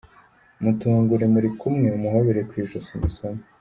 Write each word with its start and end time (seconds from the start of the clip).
Mutungure 0.63 1.25
muri 1.33 1.49
kumwe 1.59 1.87
umuhobere 1.97 2.41
ku 2.49 2.53
ijosi 2.61 2.89
umusome. 2.97 3.41